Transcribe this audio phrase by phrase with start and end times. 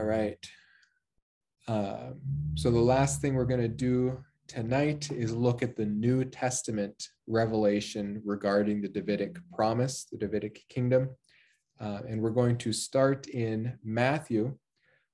[0.00, 0.38] All right.
[1.68, 2.22] Um,
[2.54, 7.08] so the last thing we're going to do tonight is look at the New Testament
[7.26, 11.10] revelation regarding the Davidic promise, the Davidic kingdom.
[11.78, 14.56] Uh, and we're going to start in Matthew,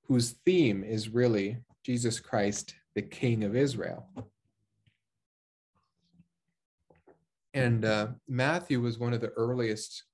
[0.05, 4.09] whose theme is really Jesus Christ, the King of Israel.
[7.55, 10.05] And uh, Matthew was one of the earliest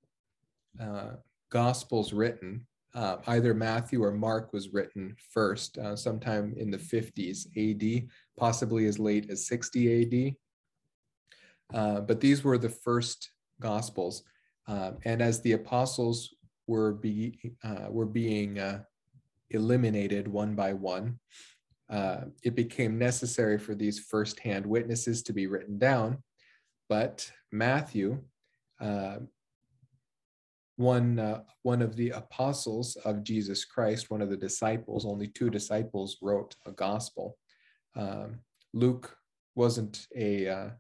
[0.81, 1.17] uh,
[1.51, 2.67] gospels written.
[2.95, 8.87] Uh, either Matthew or Mark was written first, uh, sometime in the 50s AD, possibly
[8.87, 10.37] as late as 60 AD.
[11.75, 14.25] Uh, but these were the first gospels.
[14.67, 16.35] Um, and as the apostles
[16.67, 18.83] were, be, uh, were being uh,
[19.51, 21.19] eliminated one by one,
[21.89, 26.19] uh, it became necessary for these firsthand witnesses to be written down.
[26.89, 28.23] But Matthew,
[30.83, 35.51] one, uh, one of the apostles of Jesus Christ, one of the disciples, only two
[35.51, 37.39] disciples wrote a gospel.
[37.97, 38.41] Um,
[38.75, 39.17] Luke
[39.55, 40.71] wasn't a uh,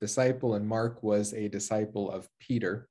[0.00, 2.88] disciple, and Mark was a disciple of Peter.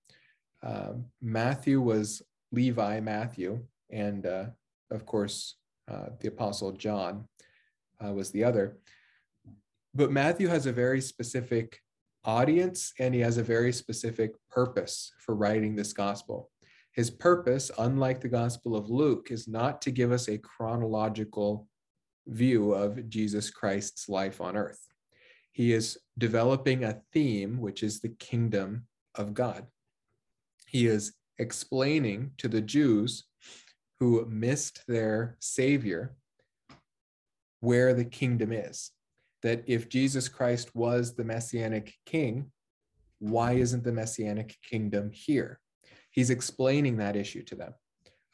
[0.64, 4.46] Um, Matthew was Levi Matthew, and uh,
[4.92, 5.56] of course,
[5.90, 7.28] uh, the apostle John
[8.04, 8.78] uh, was the other.
[9.94, 11.80] But Matthew has a very specific
[12.26, 16.52] audience and he has a very specific purpose for writing this gospel.
[17.00, 21.66] His purpose, unlike the Gospel of Luke, is not to give us a chronological
[22.28, 24.86] view of Jesus Christ's life on earth.
[25.54, 29.68] He is developing a theme, which is the kingdom of God.
[30.68, 33.24] He is explaining to the Jews
[34.02, 36.18] who missed their Savior
[37.62, 38.92] where the kingdom is.
[39.42, 42.52] That if Jesus Christ was the messianic king,
[43.20, 45.62] why isn't the messianic kingdom here?
[46.12, 47.74] He's explaining that issue to them.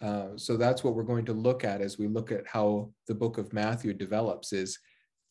[0.02, 3.16] Uh, so that's what we're going to look at as we look at how the
[3.16, 4.78] book of Matthew develops is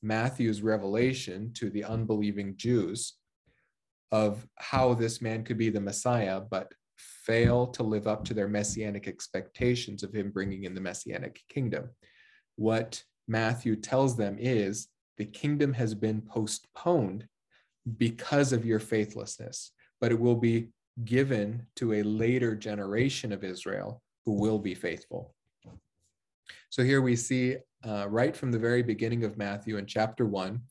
[0.03, 3.15] Matthew's revelation to the unbelieving Jews
[4.12, 8.49] of how this man could be the Messiah, but fail to live up to their
[8.49, 11.91] messianic expectations of him bringing in the messianic kingdom.
[12.56, 17.27] What Matthew tells them is the kingdom has been postponed
[17.99, 20.69] because of your faithlessness, but it will be
[21.05, 25.34] given to a later generation of Israel who will be faithful.
[26.71, 30.62] So here we see uh, right from the very beginning of Matthew in chapter one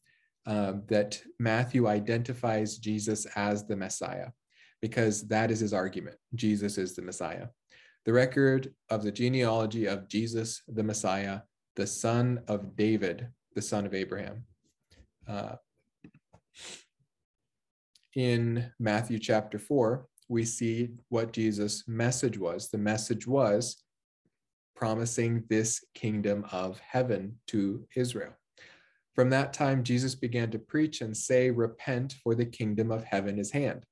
[0.45, 4.29] uh, that Matthew identifies Jesus as the Messiah
[4.81, 6.17] because that is his argument.
[6.35, 7.47] Jesus is the Messiah.
[8.05, 11.39] The record of the genealogy of Jesus, the Messiah,
[11.77, 14.43] the son of David, the son of Abraham.
[15.25, 15.55] Uh,
[18.15, 22.69] in Matthew chapter 4, we see what Jesus' message was.
[22.69, 23.83] The message was
[24.75, 28.33] promising this kingdom of heaven to Israel.
[29.15, 33.37] From that time, Jesus began to preach and say, Repent, for the kingdom of heaven
[33.37, 33.85] is hand.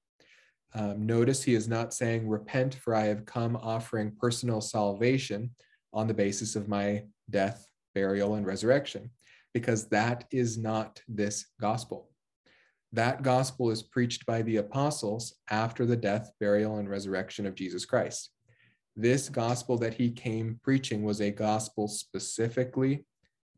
[0.73, 5.51] Um, notice he is not saying, Repent, for I have come offering personal salvation
[5.93, 9.11] on the basis of my death, burial, and resurrection,
[9.53, 12.10] because that is not this gospel.
[12.93, 17.85] That gospel is preached by the apostles after the death, burial, and resurrection of Jesus
[17.85, 18.31] Christ.
[18.97, 23.05] This gospel that he came preaching was a gospel specifically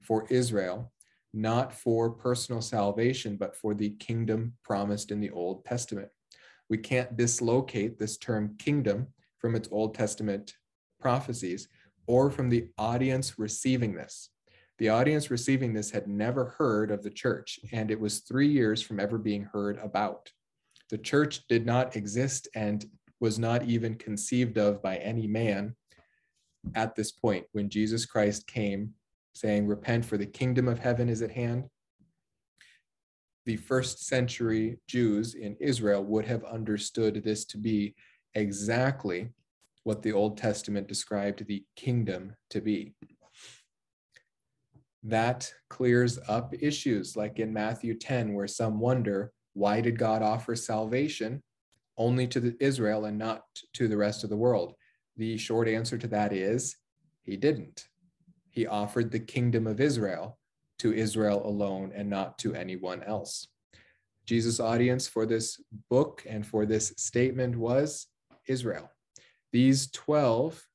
[0.01, 0.91] for Israel,
[1.33, 6.09] not for personal salvation, but for the kingdom promised in the Old Testament.
[6.69, 9.07] We can't dislocate this term kingdom
[9.39, 10.53] from its Old Testament
[11.01, 11.67] prophecies
[12.05, 14.29] or from the audience receiving this.
[14.79, 18.81] The audience receiving this had never heard of the church, and it was three years
[18.81, 20.31] from ever being heard about.
[20.89, 22.83] The church did not exist and
[23.19, 25.75] was not even conceived of by any man
[26.75, 28.93] at this point when Jesus Christ came
[29.33, 31.65] saying, Repent, for the kingdom of heaven is at hand.
[33.45, 37.95] The first century Jews in Israel would have understood this to be
[38.35, 39.29] exactly
[39.83, 42.93] what the Old Testament described the kingdom to be
[45.03, 50.55] that clears up issues like in Matthew 10, where some wonder why did God offer
[50.55, 51.43] salvation
[51.97, 54.73] only to Israel and not to the rest of the world?
[55.17, 56.77] The short answer to that is
[57.23, 57.87] he didn't.
[58.49, 60.39] He offered the kingdom of Israel
[60.79, 63.47] to Israel alone and not to anyone else.
[64.25, 65.59] Jesus' audience for this
[65.89, 68.07] book and for this statement was
[68.47, 68.89] Israel.
[69.51, 70.65] These 12,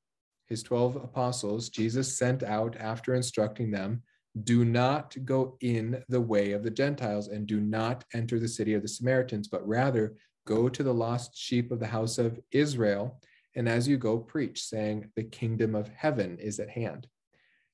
[0.46, 4.02] his 12 apostles, Jesus sent out after instructing them
[4.44, 8.75] do not go in the way of the Gentiles and do not enter the city
[8.75, 13.20] of the Samaritans, but rather go to the lost sheep of the house of Israel.
[13.55, 17.06] And as you go, preach, saying, The kingdom of heaven is at hand.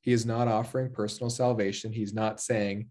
[0.00, 1.92] He is not offering personal salvation.
[1.92, 2.90] He's not saying,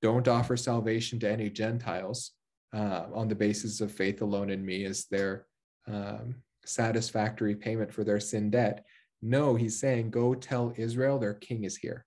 [0.00, 2.32] don't offer salvation to any Gentiles
[2.74, 5.46] uh, on the basis of faith alone in me as their
[5.86, 8.84] um, satisfactory payment for their sin debt.
[9.22, 12.04] No, he's saying, go tell Israel their king is here.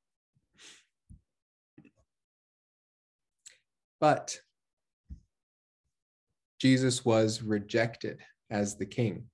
[4.02, 4.36] But
[6.60, 8.20] Jesus was rejected
[8.50, 9.28] as the king.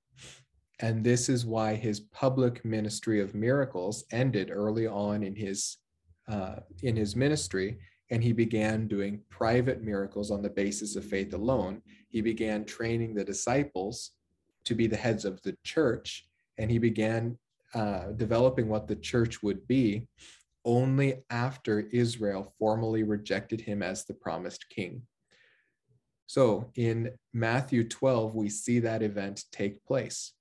[0.80, 5.78] And this is why his public ministry of miracles ended early on in his
[6.30, 7.78] uh, in his ministry,
[8.12, 11.82] and he began doing private miracles on the basis of faith alone.
[12.10, 14.12] He began training the disciples
[14.66, 16.28] to be the heads of the church,
[16.58, 17.38] and he began
[17.74, 20.08] uh, developing what the church would be
[20.66, 25.04] only after Israel formally rejected him as the promised king.
[26.28, 30.34] So in Matthew 12, we see that event take place.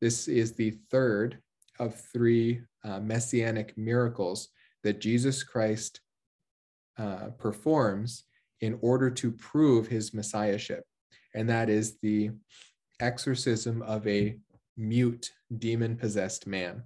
[0.00, 1.38] This is the third
[1.78, 4.48] of three uh, messianic miracles
[4.84, 6.00] that Jesus Christ
[6.98, 8.24] uh, performs
[8.60, 10.84] in order to prove his messiahship.
[11.34, 12.30] And that is the
[13.00, 14.36] exorcism of a
[14.76, 16.82] mute, demon possessed man.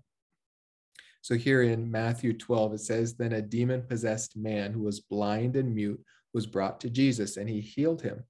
[1.24, 5.56] So here in Matthew 12, it says, Then a demon possessed man who was blind
[5.56, 6.04] and mute
[6.34, 8.24] was brought to Jesus, and he healed him,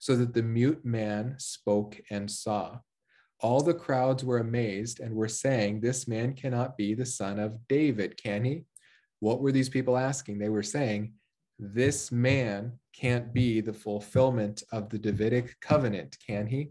[0.00, 2.80] so that the mute man spoke and saw.
[3.38, 7.68] All the crowds were amazed and were saying, This man cannot be the son of
[7.68, 8.64] David, can he?
[9.20, 10.40] What were these people asking?
[10.40, 11.12] They were saying,
[11.56, 16.70] This man can't be the fulfillment of the Davidic covenant, can he?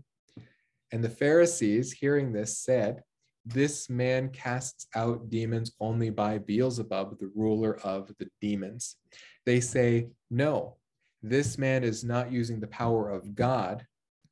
[0.92, 3.02] And the Pharisees, hearing this, said,
[3.45, 8.97] This man casts out demons only by Beelzebub, the ruler of the demons.
[9.45, 10.77] They say, No,
[11.24, 13.86] this man is not using the power of God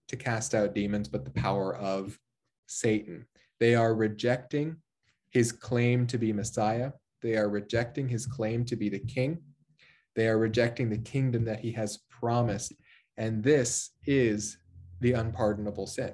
[0.09, 2.17] to cast out demons, but the power of
[2.67, 3.25] Satan.
[3.59, 4.77] They are rejecting
[5.31, 6.91] his claim to be Messiah.
[7.21, 9.39] They are rejecting his claim to be the king.
[10.15, 12.73] They are rejecting the kingdom that he has promised.
[13.17, 14.57] And this is
[15.01, 16.13] the unpardonable sin.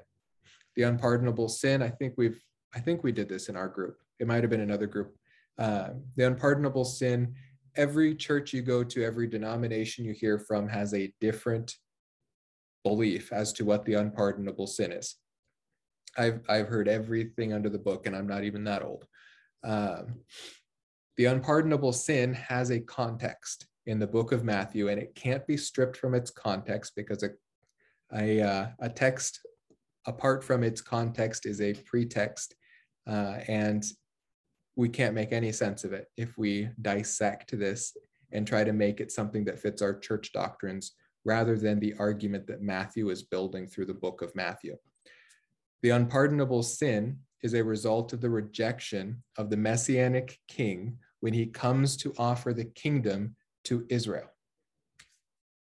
[0.76, 2.42] The unpardonable sin, I think we've,
[2.76, 3.98] I think we did this in our group.
[4.20, 5.16] It might have been another group.
[5.58, 7.36] Uh, the unpardonable sin,
[7.76, 11.76] every church you go to, every denomination you hear from has a different
[12.84, 15.16] belief as to what the unpardonable sin is.
[16.18, 19.06] I've I've heard everything under the book, and I'm not even that old.
[19.64, 20.22] Um,
[21.18, 25.58] the unpardonable sin has a context in the book of Matthew, and it can't be
[25.58, 27.30] stripped from its context because a
[28.16, 29.40] a, uh, a text
[30.06, 32.56] apart from its context is a pretext,
[33.08, 33.84] uh, and
[34.76, 37.96] we can't make any sense of it if we dissect this
[38.32, 40.94] and try to make it something that fits our church doctrines
[41.26, 44.78] rather than the argument that Matthew is building through the book of Matthew.
[45.82, 51.46] The unpardonable sin is a result of the rejection of the messianic king when he
[51.46, 53.36] comes to offer the kingdom
[53.66, 54.28] to Israel.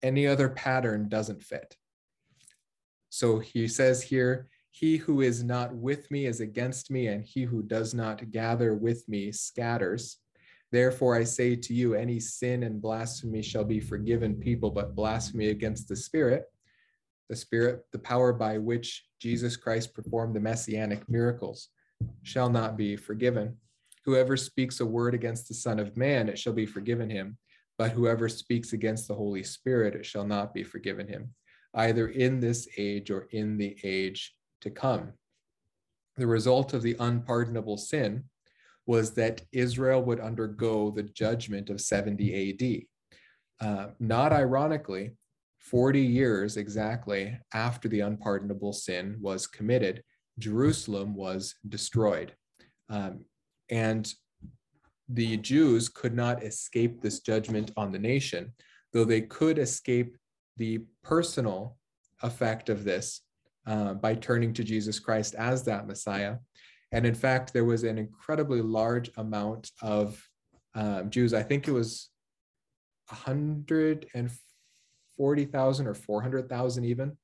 [0.02, 1.76] Any other pattern doesn't fit.
[3.10, 7.42] So he says here, He who is not with me is against me, and he
[7.42, 10.16] who does not gather with me scatters.
[10.72, 15.48] Therefore, I say to you, any sin and blasphemy shall be forgiven people, but blasphemy
[15.48, 16.46] against the Spirit
[17.32, 21.70] the Spirit, the power by which Jesus Christ performed the messianic miracles,
[22.22, 23.56] shall not be forgiven.
[24.04, 27.38] Whoever speaks a word against the Son of Man, it shall be forgiven him.
[27.78, 31.32] But whoever speaks against the Holy Spirit, it shall not be forgiven him,
[31.72, 35.12] either in this age or in the age to come.
[36.16, 38.24] The result of the unpardonable sin
[38.86, 42.86] was that Israel would undergo the judgment of 70
[43.60, 43.66] AD.
[43.66, 45.12] Uh, not ironically,
[45.58, 50.02] 40 years exactly after the unpardonable sin was committed,
[50.38, 52.34] Jerusalem was destroyed.
[52.88, 53.24] Um,
[53.70, 54.12] and
[55.08, 58.52] the Jews could not escape this judgment on the nation,
[58.92, 60.16] though they could escape
[60.56, 61.76] the personal
[62.22, 63.22] effect of this
[63.66, 66.36] uh, by turning to Jesus Christ as that Messiah.
[66.92, 70.22] And in fact, there was an incredibly large amount of
[70.74, 71.32] um, Jews.
[71.32, 72.10] I think it was
[73.08, 74.08] 140
[75.16, 77.16] 40,000 or 400,000 even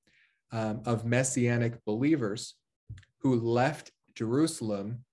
[0.53, 2.55] um, of messianic believers
[3.21, 5.05] who left Jerusalem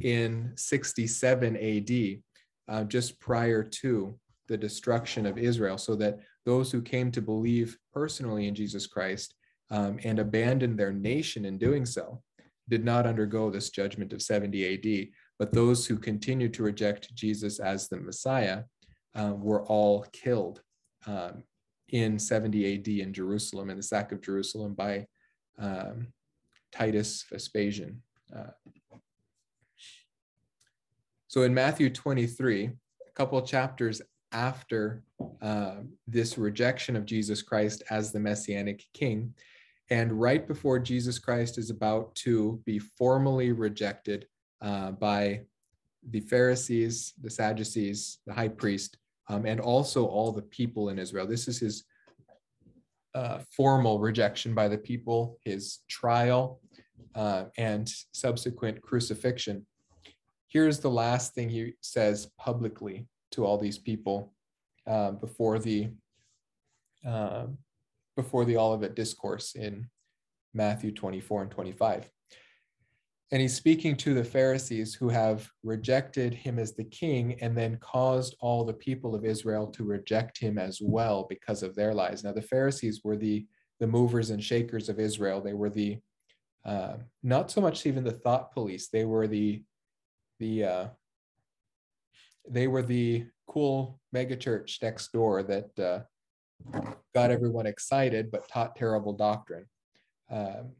[0.00, 2.22] in 67 AD,
[2.68, 7.78] uh, just prior to the destruction of Israel, so that those who came to believe
[7.92, 9.34] personally in Jesus Christ
[9.70, 12.22] um, and abandoned their nation in doing so
[12.68, 15.08] did not undergo this judgment of 70 AD,
[15.38, 18.64] but those who continued to reject Jesus as the Messiah
[19.14, 20.60] uh, were all killed
[21.06, 21.44] um,
[21.88, 25.06] in 70 AD in Jerusalem, in the sack of Jerusalem by
[25.58, 26.08] um,
[26.72, 28.02] Titus Vespasian.
[28.34, 28.50] Uh,
[31.28, 32.70] So in Matthew 23, a
[33.14, 34.00] couple chapters
[34.32, 35.02] after
[35.42, 35.74] uh,
[36.06, 39.34] this rejection of Jesus Christ as the messianic king,
[39.90, 44.26] and right before Jesus Christ is about to be formally rejected
[44.60, 45.42] uh, by
[46.10, 51.26] the Pharisees, the Sadducees, the high priest, um, and also all the people in Israel.
[51.26, 51.84] This is his
[53.14, 56.60] uh, formal rejection by the people, his trial,
[57.14, 59.66] uh, and subsequent crucifixion.
[60.48, 64.32] Here's the last thing he says publicly to all these people
[64.86, 65.90] uh, before the
[67.06, 67.46] uh,
[68.18, 69.88] before the Olivet discourse in
[70.52, 72.10] Matthew 24 and 25.
[73.30, 77.76] And he's speaking to the Pharisees who have rejected him as the king and then
[77.76, 82.24] caused all the people of Israel to reject him as well because of their lies.
[82.24, 83.46] Now, the Pharisees were the,
[83.78, 85.40] the movers and shakers of Israel.
[85.40, 86.00] They were the,
[86.64, 89.62] uh, not so much even the thought police, they were the,
[90.40, 90.86] the, uh,
[92.50, 96.00] they were the cool megachurch next door that uh,
[97.14, 99.66] got everyone excited but taught terrible doctrine.
[100.30, 100.72] Um,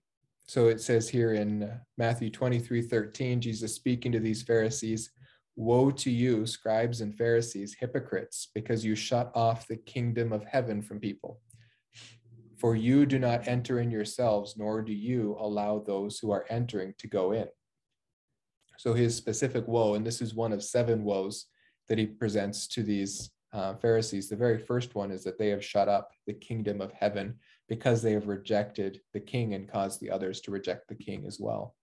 [0.47, 5.11] so it says here in Matthew 23 13, Jesus speaking to these Pharisees,
[5.57, 10.81] Woe to you, scribes and Pharisees, hypocrites, because you shut off the kingdom of heaven
[10.81, 11.41] from people.
[12.59, 16.95] For you do not enter in yourselves, nor do you allow those who are entering
[16.99, 17.49] to go in.
[18.79, 21.47] So his specific woe, and this is one of seven woes
[21.89, 24.29] that he presents to these uh, Pharisees.
[24.29, 27.39] The very first one is that they have shut up the kingdom of heaven
[27.69, 31.39] because they have rejected the king and caused the others to reject the king as
[31.41, 31.75] well.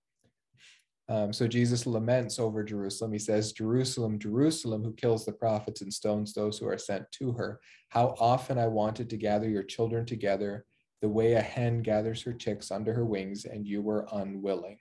[1.08, 3.14] Um, so Jesus laments over Jerusalem.
[3.14, 7.32] He says, Jerusalem, Jerusalem, who kills the prophets and stones those who are sent to
[7.34, 7.60] her.
[7.90, 10.66] How often I wanted to gather your children together
[11.02, 14.80] the way a hen gathers her chicks under her wings, and you were unwilling.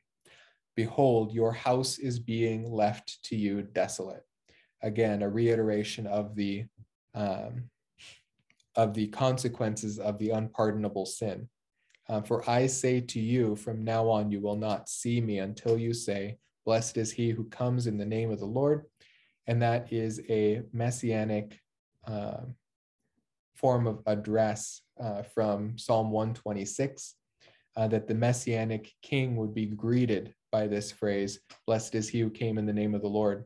[0.74, 4.22] Behold, your house is being left to you desolate.
[4.84, 6.66] Again, a reiteration of the
[7.14, 7.64] um,
[8.76, 11.48] of the consequences of the unpardonable sin.
[12.08, 15.78] Uh, for I say to you, from now on you will not see me until
[15.78, 18.84] you say, Blessed is he who comes in the name of the Lord.
[19.46, 21.58] And that is a messianic
[22.06, 22.40] uh,
[23.54, 27.14] form of address uh, from Psalm 126,
[27.76, 32.30] uh, that the messianic king would be greeted by this phrase, Blessed is he who
[32.30, 33.44] came in the name of the Lord.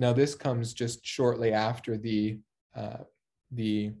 [0.00, 2.38] Now, this comes just shortly after the
[2.74, 3.04] uh,
[3.52, 3.92] the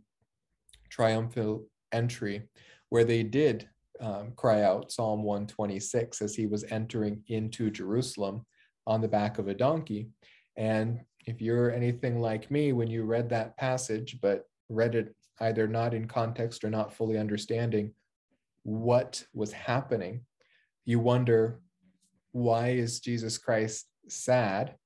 [0.88, 2.48] triumphal entry,
[2.88, 3.68] where they did
[4.00, 8.46] um, cry out Psalm 126 as he was entering into Jerusalem
[8.86, 10.08] on the back of a donkey.
[10.56, 15.68] And if you're anything like me, when you read that passage, but read it either
[15.68, 17.92] not in context or not fully understanding
[18.62, 20.22] what was happening,
[20.86, 21.60] you wonder
[22.32, 24.76] why is Jesus Christ sad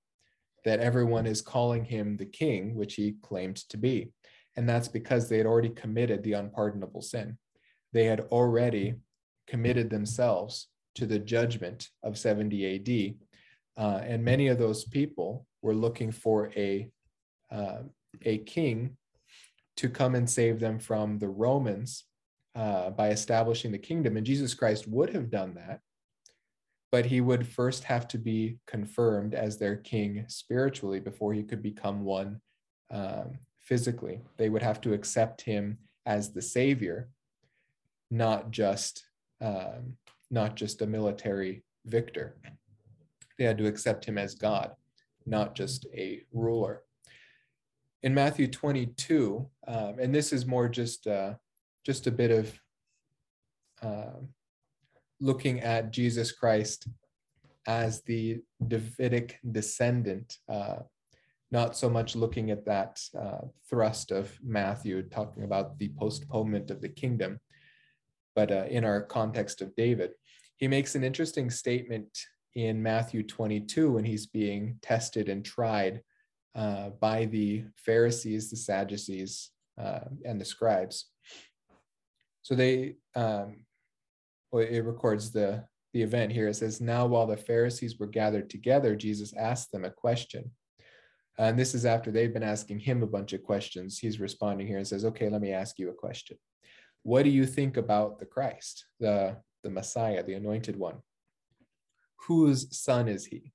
[0.64, 4.10] that everyone is calling him the king, which he claimed to be?
[4.56, 7.38] And that's because they had already committed the unpardonable sin.
[7.92, 8.94] They had already
[9.46, 13.16] committed themselves to the judgment of 70
[13.76, 13.82] AD.
[13.82, 16.88] Uh, and many of those people were looking for a,
[17.50, 17.78] uh,
[18.22, 18.96] a king
[19.76, 22.04] to come and save them from the Romans
[22.54, 24.16] uh, by establishing the kingdom.
[24.16, 25.80] And Jesus Christ would have done that,
[26.94, 31.60] but he would first have to be confirmed as their king spiritually before he could
[31.60, 32.40] become one
[32.92, 34.20] um, physically.
[34.36, 37.08] They would have to accept him as the savior,
[38.12, 39.04] not just
[39.40, 39.96] um,
[40.30, 42.36] not just a military victor.
[43.40, 44.70] They had to accept him as God,
[45.26, 46.82] not just a ruler.
[48.04, 51.34] In Matthew 22, um, and this is more just uh,
[51.84, 52.60] just a bit of
[53.82, 54.20] uh,
[55.24, 56.86] looking at Jesus Christ
[57.66, 60.80] as the Davidic descendant uh,
[61.50, 66.80] not so much looking at that uh, thrust of Matthew talking about the postponement of
[66.80, 67.38] the kingdom,
[68.34, 70.10] but uh, in our context of David.
[70.56, 72.08] He makes an interesting statement
[72.54, 76.02] in Matthew 22 when he's being tested and tried
[76.56, 79.50] uh, by the Pharisees, the Sadducees,
[79.80, 81.06] uh, and the scribes.
[82.42, 83.64] So they, um,
[84.58, 86.48] it records the, the event here.
[86.48, 90.50] It says, Now while the Pharisees were gathered together, Jesus asked them a question.
[91.38, 93.98] And this is after they've been asking him a bunch of questions.
[93.98, 96.36] He's responding here and says, Okay, let me ask you a question.
[97.02, 100.96] What do you think about the Christ, the, the Messiah, the anointed one?
[102.26, 103.52] Whose son is he?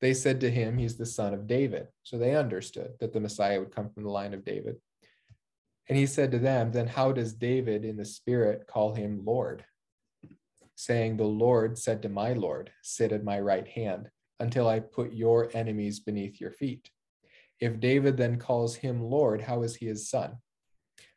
[0.00, 1.88] They said to him, He's the son of David.
[2.02, 4.76] So they understood that the Messiah would come from the line of David.
[5.88, 9.64] And he said to them, Then how does David in the Spirit call him Lord?
[10.80, 14.08] Saying, The Lord said to my Lord, Sit at my right hand
[14.38, 16.88] until I put your enemies beneath your feet.
[17.60, 20.38] If David then calls him Lord, how is he his son?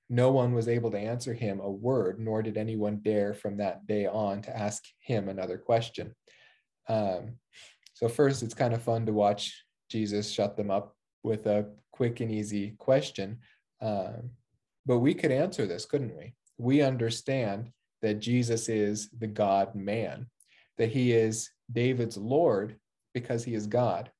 [0.09, 3.87] No one was able to answer him a word, nor did anyone dare from that
[3.87, 6.13] day on to ask him another question.
[6.89, 7.37] Um,
[7.93, 12.19] so, first, it's kind of fun to watch Jesus shut them up with a quick
[12.19, 13.39] and easy question.
[13.81, 14.31] Um,
[14.85, 16.33] but we could answer this, couldn't we?
[16.57, 17.71] We understand
[18.03, 20.27] that Jesus is the God man,
[20.77, 22.75] that he is David's Lord
[23.13, 24.11] because he is God,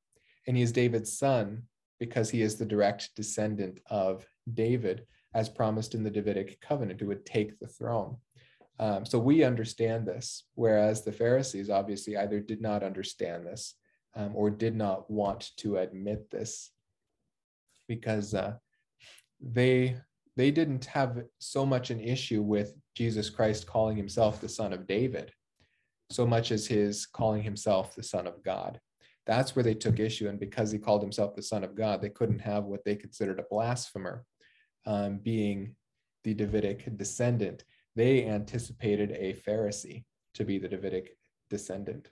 [0.48, 1.64] and he is David's son
[2.00, 7.08] because he is the direct descendant of David, as promised in the Davidic covenant, who
[7.08, 8.18] would take the throne.
[8.80, 13.76] Um, so we understand this, whereas the Pharisees obviously either did not understand this
[14.16, 16.72] um, or did not want to admit this
[17.88, 18.54] because uh,
[19.42, 19.98] they
[20.36, 24.88] they didn't have so much an issue with Jesus Christ calling himself the son of
[24.88, 25.32] David,
[26.10, 28.80] so much as his calling himself the son of God.
[29.26, 30.28] That's where they took issue.
[30.28, 33.40] And because he called himself the son of God, they couldn't have what they considered
[33.40, 34.26] a blasphemer,
[34.86, 35.76] um, being
[36.24, 37.64] the Davidic descendant.
[37.96, 41.16] They anticipated a Pharisee to be the Davidic
[41.50, 42.10] descendant.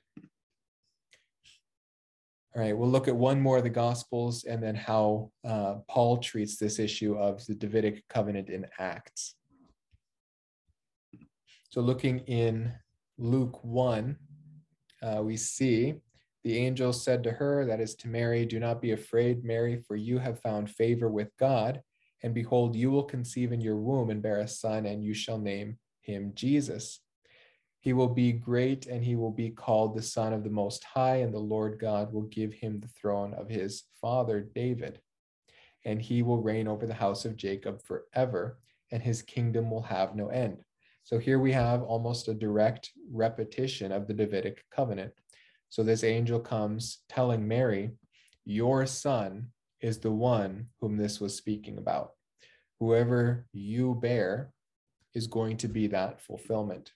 [2.53, 6.17] All right, we'll look at one more of the Gospels and then how uh, Paul
[6.17, 9.35] treats this issue of the Davidic covenant in Acts.
[11.69, 12.73] So, looking in
[13.17, 14.17] Luke 1,
[15.01, 15.95] uh, we see
[16.43, 19.95] the angel said to her, that is to Mary, Do not be afraid, Mary, for
[19.95, 21.81] you have found favor with God.
[22.23, 25.37] And behold, you will conceive in your womb and bear a son, and you shall
[25.37, 26.99] name him Jesus.
[27.81, 31.17] He will be great and he will be called the Son of the Most High,
[31.17, 35.01] and the Lord God will give him the throne of his father David.
[35.83, 38.59] And he will reign over the house of Jacob forever,
[38.91, 40.63] and his kingdom will have no end.
[41.03, 45.13] So here we have almost a direct repetition of the Davidic covenant.
[45.69, 47.89] So this angel comes telling Mary,
[48.45, 49.47] Your son
[49.81, 52.11] is the one whom this was speaking about.
[52.79, 54.53] Whoever you bear
[55.15, 56.91] is going to be that fulfillment.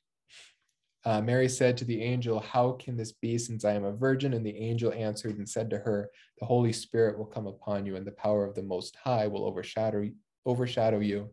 [1.06, 4.34] Uh, Mary said to the angel, How can this be since I am a virgin?
[4.34, 7.96] And the angel answered and said to her, The Holy Spirit will come upon you,
[7.96, 10.10] and the power of the Most High will overshadow,
[10.48, 11.30] overshadow you.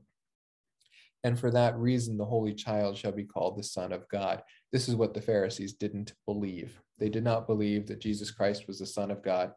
[1.25, 4.43] And for that reason, the Holy Child shall be called the Son of God.
[4.73, 6.79] This is what the Pharisees didn't believe.
[6.99, 9.53] They did not believe that Jesus Christ was the Son of God.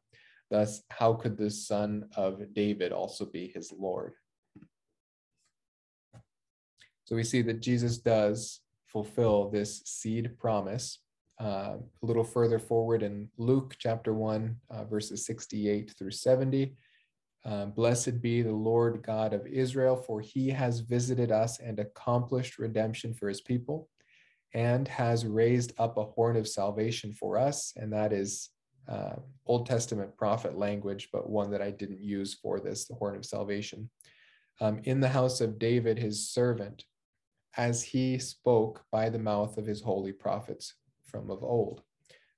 [0.49, 4.13] Thus, how could the Son of David also be his Lord?
[7.05, 8.61] So we see that Jesus does
[8.95, 10.99] fulfill this seed promise.
[11.41, 16.73] Uh, a little further forward in Luke chapter 1, uh, verses 68 through 70.
[17.43, 22.57] Uh, Blessed be the Lord God of Israel, for he has visited us and accomplished
[22.57, 23.89] redemption for his people,
[24.53, 27.73] and has raised up a horn of salvation for us.
[27.75, 28.51] And that is
[28.87, 33.17] uh, Old Testament prophet language, but one that I didn't use for this, the horn
[33.17, 33.89] of salvation.
[34.61, 36.85] Um, in the house of David, his servant,
[37.57, 41.81] as he spoke by the mouth of his holy prophets from of old.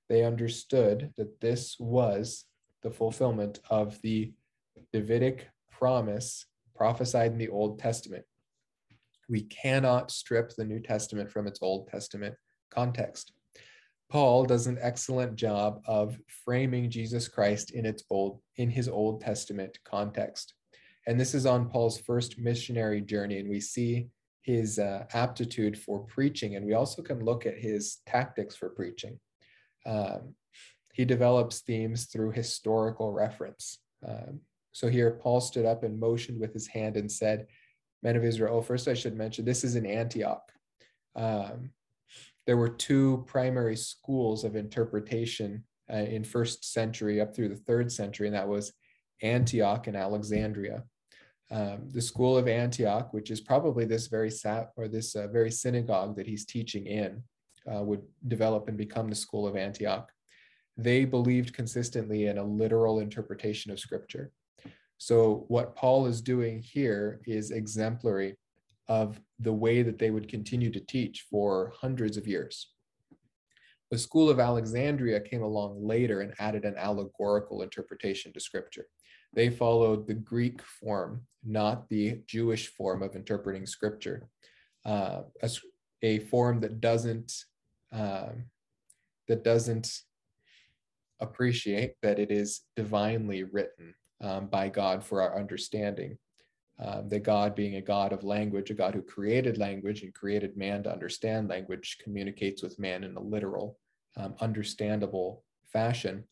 [0.08, 2.44] They understood that this was
[2.82, 4.32] the fulfillment of the
[4.92, 8.24] Davidic promise prophesied in the Old Testament.
[9.28, 12.34] We cannot strip the New Testament from its Old Testament
[12.70, 13.32] context.
[14.08, 19.20] Paul does an excellent job of framing Jesus Christ in its old in his Old
[19.20, 20.54] Testament context.
[21.06, 24.08] And this is on Paul's first missionary journey and we see
[24.42, 29.18] his uh, aptitude for preaching, and we also can look at his tactics for preaching.
[29.86, 30.34] Um,
[30.92, 33.78] he develops themes through historical reference.
[34.06, 34.40] Um,
[34.72, 37.46] so here, Paul stood up and motioned with his hand and said,
[38.02, 40.52] Men of Israel, oh, first I should mention this is in Antioch.
[41.16, 41.70] Um,
[42.46, 47.90] there were two primary schools of interpretation uh, in first century up through the third
[47.90, 48.72] century, and that was
[49.20, 50.84] Antioch and Alexandria
[51.50, 55.50] um, the school of Antioch, which is probably this very sat or this uh, very
[55.50, 57.22] synagogue that he's teaching in,
[57.72, 60.10] uh, would develop and become the school of Antioch.
[60.76, 64.30] They believed consistently in a literal interpretation of scripture.
[64.98, 68.36] So what Paul is doing here is exemplary
[68.88, 72.72] of the way that they would continue to teach for hundreds of years.
[73.90, 78.86] The school of Alexandria came along later and added an allegorical interpretation to scripture.
[79.34, 84.28] They followed the Greek form, not the Jewish form of interpreting scripture,
[84.84, 85.50] uh, a,
[86.02, 87.32] a, form that doesn't
[87.92, 88.44] um,
[89.26, 90.00] that doesn't
[91.20, 96.18] appreciate that it is divinely written um, by God for our understanding.
[96.80, 100.56] Um, that God, being a God of language, a God who created language and created
[100.56, 103.76] man to understand language, communicates with man in a literal,
[104.16, 106.22] um, understandable fashion.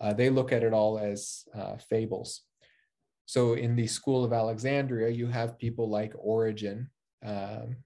[0.00, 2.42] uh, they look at it all as uh, fables.
[3.26, 6.88] So in the school of Alexandria, you have people like Origen
[7.24, 7.76] um,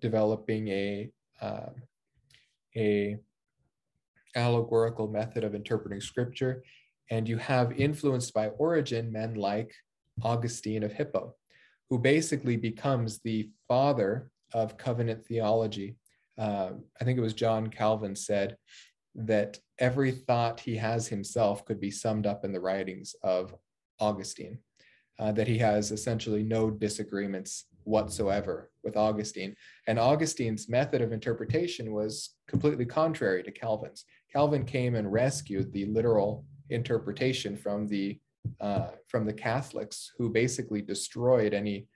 [0.00, 1.70] developing a uh,
[2.76, 3.18] a
[4.36, 6.62] allegorical method of interpreting scripture,
[7.10, 9.74] and you have influenced by Origen men like
[10.22, 11.34] Augustine of Hippo,
[11.88, 15.96] who basically becomes the father of covenant theology.
[16.38, 18.56] Uh, I think it was John Calvin said
[19.14, 23.54] that every thought he has himself could be summed up in the writings of
[23.98, 24.58] Augustine,
[25.20, 29.54] uh, that he has essentially no disagreements whatsoever with Augustine.
[29.86, 34.04] And Augustine's method of interpretation was completely contrary to Calvin's.
[34.32, 38.18] Calvin came and rescued the literal interpretation from the
[38.60, 41.86] uh, from the Catholics, who basically destroyed any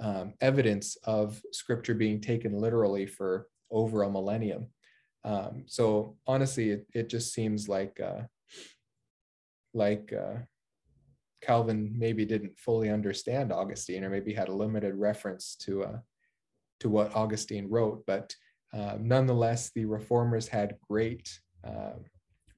[0.00, 4.68] um, evidence of Scripture being taken literally for over a millennium.
[5.24, 8.22] Um, so honestly, it, it just seems like uh,
[9.74, 10.38] like uh,
[11.40, 15.98] Calvin maybe didn't fully understand Augustine, or maybe had a limited reference to uh,
[16.80, 18.04] to what Augustine wrote.
[18.06, 18.34] But
[18.72, 21.28] uh, nonetheless, the reformers had great
[21.64, 21.94] uh,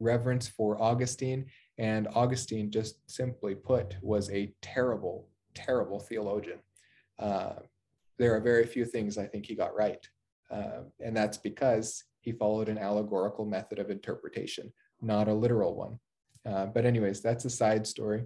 [0.01, 1.47] reverence for Augustine,
[1.79, 6.59] and Augustine, just simply put, was a terrible, terrible theologian.
[7.19, 7.55] Uh,
[8.19, 10.07] there are very few things I think he got right,
[10.51, 15.99] uh, and that's because he followed an allegorical method of interpretation, not a literal one.
[16.45, 18.25] Uh, but anyways, that's a side story.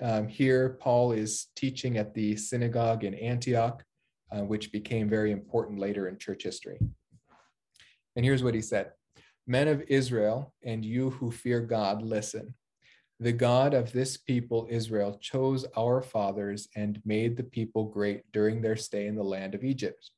[0.00, 3.82] Um, here, Paul is teaching at the synagogue in Antioch,
[4.30, 6.78] uh, which became very important later in church history.
[8.16, 8.92] And here's what he said
[9.46, 12.54] Men of Israel, and you who fear God, listen.
[13.20, 18.62] The God of this people, Israel, chose our fathers and made the people great during
[18.62, 20.12] their stay in the land of Egypt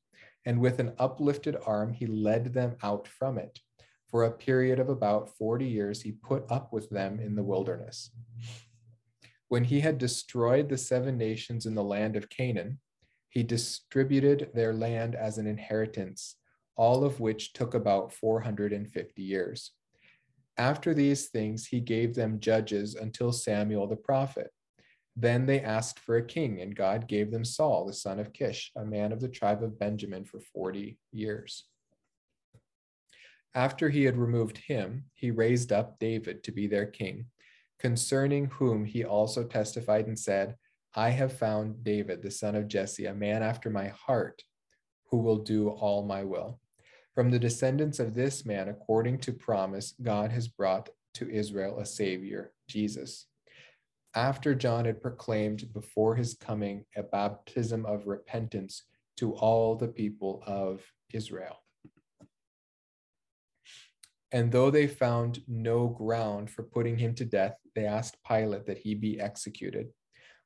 [0.45, 3.59] and with an uplifted arm he led them out from it.
[4.09, 8.11] For a period of about 40 years, he put up with them in the wilderness.
[9.51, 12.79] When he had destroyed the seven nations in the land of Canaan,
[13.27, 16.37] he distributed their land as an inheritance,
[16.77, 19.71] all of which took about 450 years.
[20.57, 24.51] After these things, he gave them judges until Samuel the prophet.
[25.17, 28.71] Then they asked for a king, and God gave them Saul, the son of Kish,
[28.77, 31.65] a man of the tribe of Benjamin, for 40 years.
[33.53, 37.25] After he had removed him, he raised up David to be their king,
[37.81, 40.55] concerning whom he also testified and said,
[40.95, 44.43] I have found David, the son of Jesse, a man after my heart,
[45.09, 46.59] who will do all my will.
[47.13, 51.85] From the descendants of this man, according to promise, God has brought to Israel a
[51.85, 53.27] Savior, Jesus
[54.15, 58.83] after John had proclaimed before his coming a baptism of repentance
[59.17, 60.81] to all the people of
[61.13, 61.57] Israel.
[64.31, 68.77] And though they found no ground for putting him to death, they asked Pilate that
[68.77, 69.89] he be executed.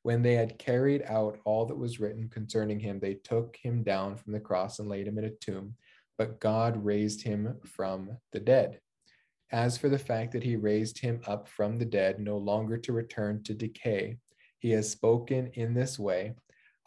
[0.02, 4.16] When they had carried out all that was written concerning him, they took him down
[4.16, 5.76] from the cross and laid him in a tomb.
[6.18, 8.80] But God raised him from the dead.
[9.52, 12.94] As for the fact that he raised him up from the dead, no longer to
[12.94, 14.18] return to decay,
[14.60, 16.34] he has spoken in this way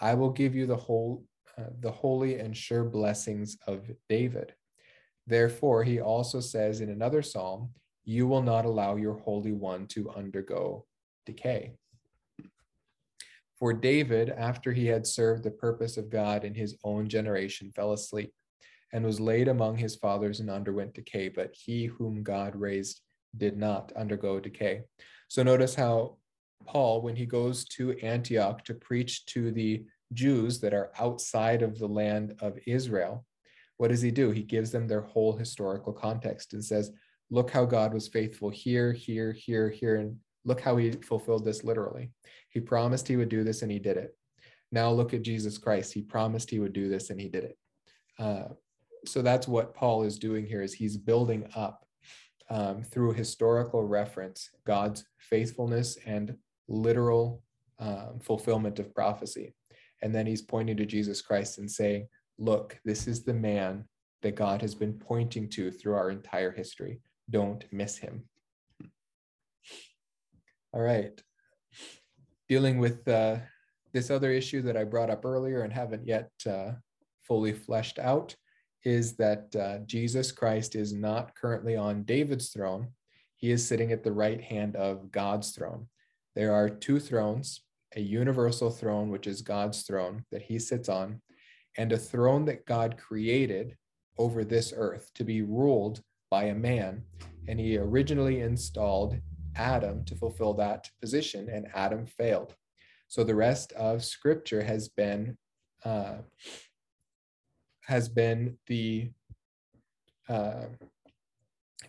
[0.00, 1.24] I will give you the whole.
[1.56, 4.54] Uh, the holy and sure blessings of David.
[5.28, 7.68] Therefore, he also says in another psalm,
[8.06, 10.86] You will not allow your Holy One to undergo
[11.26, 11.74] decay.
[13.58, 17.92] For David, after he had served the purpose of God in his own generation, fell
[17.92, 18.32] asleep
[18.94, 23.02] and was laid among his fathers and underwent decay, but he whom God raised
[23.36, 24.84] did not undergo decay.
[25.28, 26.16] So notice how
[26.64, 31.78] Paul, when he goes to Antioch to preach to the Jews that are outside of
[31.78, 33.26] the land of Israel,
[33.78, 34.30] what does he do?
[34.30, 36.92] He gives them their whole historical context and says,
[37.30, 41.62] Look how God was faithful here, here, here, here, and look how he fulfilled this
[41.62, 42.10] literally.
[42.50, 44.16] He promised he would do this and he did it.
[44.72, 45.92] Now look at Jesus Christ.
[45.92, 47.58] He promised he would do this and he did it.
[48.18, 48.44] Uh,
[49.06, 51.86] so that's what Paul is doing here is he's building up
[52.50, 56.34] um, through historical reference God's faithfulness and
[56.66, 57.42] literal
[57.78, 59.54] um, fulfillment of prophecy.
[60.02, 63.84] And then he's pointing to Jesus Christ and saying, look, this is the man
[64.22, 67.00] that God has been pointing to through our entire history.
[67.30, 68.24] Don't miss him.
[70.72, 71.20] All right.
[72.48, 73.36] Dealing with uh,
[73.92, 76.72] this other issue that I brought up earlier and haven't yet uh,
[77.22, 78.34] fully fleshed out
[78.84, 82.88] is that uh, Jesus Christ is not currently on David's throne.
[83.36, 85.88] He is sitting at the right hand of God's throne.
[86.34, 87.60] There are two thrones
[87.96, 91.22] a universal throne, which is God's throne that he sits on,
[91.78, 93.76] and a throne that God created
[94.18, 97.04] over this earth to be ruled by a man.
[97.46, 99.16] And he originally installed
[99.56, 102.54] Adam to fulfill that position, and Adam failed.
[103.06, 105.38] So the rest of Scripture has been
[105.84, 106.18] uh,
[107.84, 109.10] has been the
[110.28, 110.66] uh,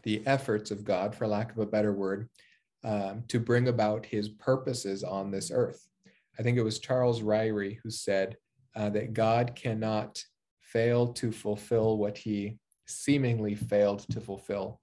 [0.03, 2.29] the efforts of God, for lack of a better word,
[2.85, 5.89] um, to bring about His purposes on this earth.
[6.37, 8.37] I think it was Charles Ryrie who said
[8.75, 10.23] uh, that God cannot
[10.61, 14.79] fail to fulfill what He seemingly failed to fulfill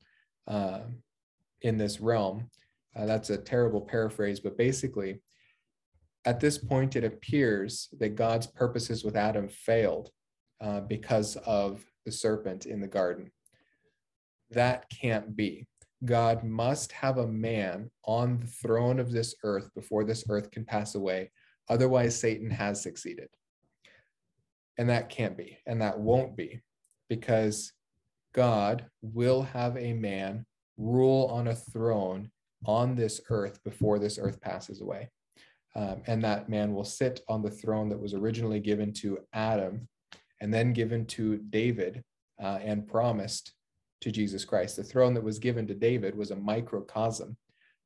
[0.47, 0.81] uh,
[1.63, 2.51] in this realm.
[2.95, 5.21] Uh, that's a terrible paraphrase, but basically,
[6.25, 10.11] at this point, it appears that God's purposes with Adam failed
[10.61, 13.31] uh, because of the serpent in the garden.
[14.51, 15.67] That can't be.
[16.05, 20.65] God must have a man on the throne of this earth before this earth can
[20.65, 21.31] pass away.
[21.69, 23.29] Otherwise, Satan has succeeded.
[24.79, 26.61] And that can't be, and that won't be,
[27.09, 27.73] because
[28.35, 30.45] God will have a man
[30.77, 32.31] rule on a throne
[32.67, 35.09] on this earth before this earth passes away.
[35.75, 39.89] Um, and that man will sit on the throne that was originally given to Adam
[40.41, 42.03] and then given to David
[42.43, 43.53] uh, and promised
[44.01, 44.77] to Jesus Christ.
[44.77, 47.37] The throne that was given to David was a microcosm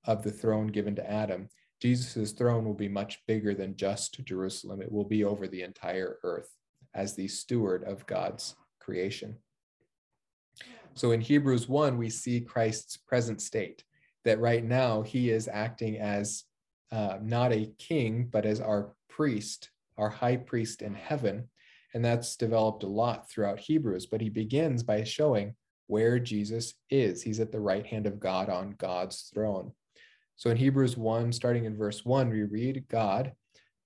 [0.04, 1.48] of the throne given to Adam.
[1.80, 6.18] Jesus' throne will be much bigger than just Jerusalem, it will be over the entire
[6.22, 6.56] earth
[6.94, 9.36] as the steward of God's creation.
[10.94, 13.84] So in Hebrews 1, we see Christ's present state,
[14.24, 16.44] that right now he is acting as
[16.92, 21.48] uh, not a king, but as our priest, our high priest in heaven.
[21.94, 24.06] And that's developed a lot throughout Hebrews.
[24.06, 25.54] But he begins by showing
[25.86, 27.22] where Jesus is.
[27.22, 29.72] He's at the right hand of God on God's throne.
[30.36, 33.32] So in Hebrews 1, starting in verse 1, we read God,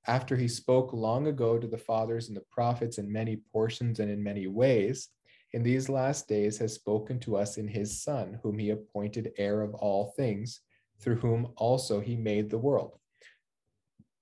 [0.07, 4.11] after he spoke long ago to the fathers and the prophets in many portions and
[4.11, 5.09] in many ways,
[5.53, 9.62] in these last days has spoken to us in his Son, whom he appointed heir
[9.62, 10.61] of all things,
[11.01, 12.99] through whom also he made the world.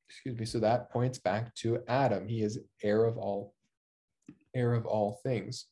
[0.08, 0.44] Excuse me.
[0.44, 2.28] So that points back to Adam.
[2.28, 3.54] He is heir of all,
[4.54, 5.66] heir of all things.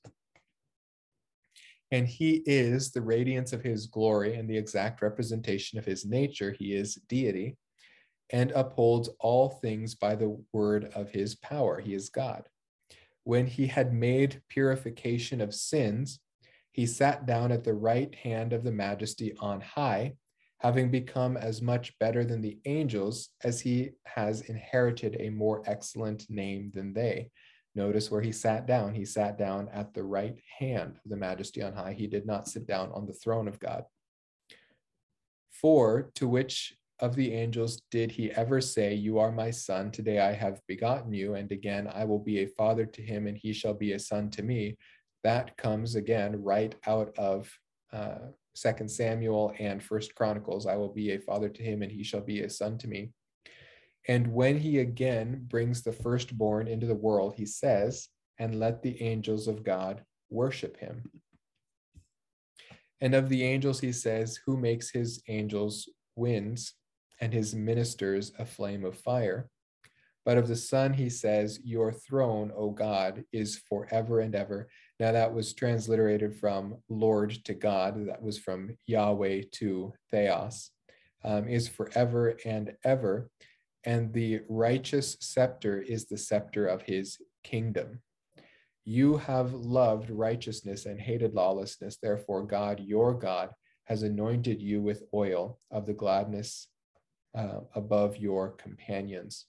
[1.92, 6.54] And he is the radiance of his glory and the exact representation of his nature.
[6.58, 7.56] He is deity
[8.32, 11.80] and upholds all things by the word of his power.
[11.80, 12.44] He is God.
[13.24, 16.20] When he had made purification of sins,
[16.72, 20.14] he sat down at the right hand of the majesty on high,
[20.58, 26.28] having become as much better than the angels as he has inherited a more excellent
[26.30, 27.30] name than they.
[27.74, 28.94] Notice where he sat down.
[28.94, 31.92] He sat down at the right hand of the majesty on high.
[31.92, 33.84] He did not sit down on the throne of God.
[35.50, 40.20] For to which of the angels did he ever say, You are my son, today
[40.20, 43.52] I have begotten you, and again I will be a father to him, and he
[43.52, 44.76] shall be a son to me?
[45.24, 47.50] That comes again right out of
[47.92, 48.18] uh,
[48.54, 50.66] Second Samuel and First Chronicles.
[50.66, 53.10] I will be a father to him, and he shall be a son to me.
[54.08, 58.08] And when he again brings the firstborn into the world, he says,
[58.38, 61.10] And let the angels of God worship him.
[63.00, 66.74] And of the angels, he says, Who makes his angels winds
[67.20, 69.48] and his ministers a flame of fire.
[70.24, 74.68] But of the Son, he says, Your throne, O God, is forever and ever.
[74.98, 80.70] Now, that was transliterated from Lord to God, that was from Yahweh to Theos,
[81.24, 83.30] um, is forever and ever.
[83.84, 88.02] And the righteous scepter is the scepter of his kingdom.
[88.84, 91.96] You have loved righteousness and hated lawlessness.
[91.96, 93.50] Therefore, God, your God,
[93.84, 96.68] has anointed you with oil of the gladness
[97.34, 99.46] uh, above your companions.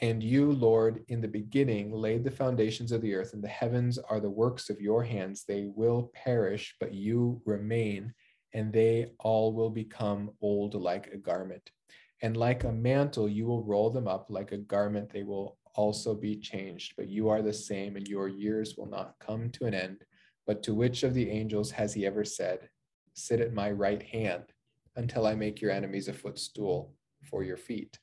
[0.00, 3.98] And you, Lord, in the beginning laid the foundations of the earth, and the heavens
[3.98, 5.44] are the works of your hands.
[5.44, 8.14] They will perish, but you remain,
[8.54, 11.70] and they all will become old like a garment.
[12.22, 16.14] And like a mantle, you will roll them up like a garment, they will also
[16.14, 16.94] be changed.
[16.96, 20.04] But you are the same, and your years will not come to an end.
[20.46, 22.68] But to which of the angels has he ever said,
[23.18, 24.44] Sit at my right hand
[24.96, 26.94] until I make your enemies a footstool
[27.28, 27.98] for your feet.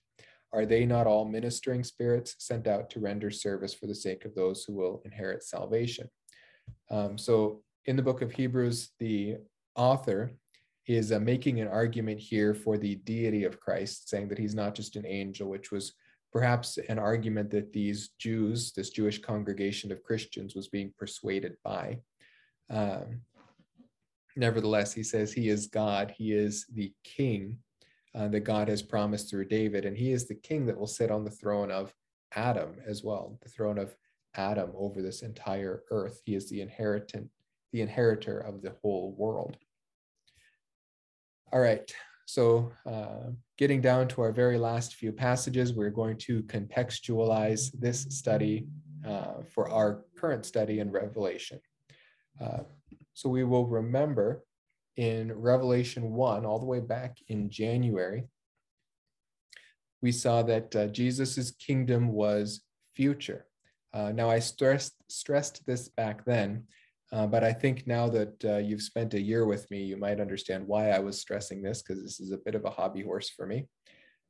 [0.54, 4.36] Are they not all ministering spirits sent out to render service for the sake of
[4.36, 6.10] those who will inherit salvation?
[6.90, 9.36] Um, so, in the book of Hebrews, the
[9.76, 10.32] author
[10.88, 14.76] is uh, making an argument here for the deity of Christ, saying that he's not
[14.76, 15.94] just an angel, which was
[16.32, 22.00] perhaps an argument that these Jews, this Jewish congregation of Christians, was being persuaded by.
[22.70, 23.22] Um,
[24.36, 26.14] nevertheless, he says he is God.
[26.16, 27.58] He is the king
[28.14, 31.12] uh, that God has promised through David, and he is the king that will sit
[31.12, 31.94] on the throne of
[32.34, 33.96] Adam as well, the throne of
[34.36, 36.22] Adam over this entire earth.
[36.26, 37.30] He is the inheritant,
[37.72, 39.58] the inheritor of the whole world.
[41.52, 41.90] All right,
[42.26, 48.08] so uh, getting down to our very last few passages, we're going to contextualize this
[48.10, 48.68] study
[49.08, 51.60] uh, for our current study in Revelation.
[52.42, 52.64] Uh,
[53.16, 54.44] so we will remember
[54.98, 58.26] in Revelation 1, all the way back in January,
[60.02, 62.62] we saw that uh, Jesus's kingdom was
[62.94, 63.46] future.
[63.94, 66.66] Uh, now, I stressed, stressed this back then,
[67.14, 70.20] uh, but I think now that uh, you've spent a year with me, you might
[70.20, 73.30] understand why I was stressing this, because this is a bit of a hobby horse
[73.30, 73.68] for me.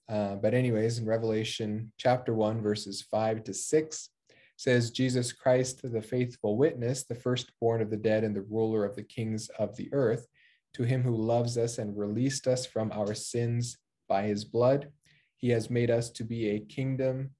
[0.07, 4.09] Uh, but, anyways, in Revelation chapter 1, verses 5 to 6,
[4.57, 8.95] says, Jesus Christ, the faithful witness, the firstborn of the dead and the ruler of
[8.95, 10.27] the kings of the earth,
[10.73, 14.91] to him who loves us and released us from our sins by his blood.
[15.37, 17.31] He has made us to be a kingdom,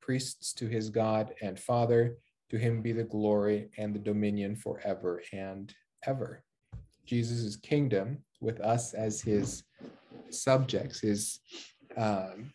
[0.00, 2.16] priests to his God and Father.
[2.50, 5.74] To him be the glory and the dominion forever and
[6.06, 6.44] ever.
[7.04, 9.64] Jesus' kingdom with us as his
[10.30, 11.40] subjects, his,
[11.96, 12.52] um,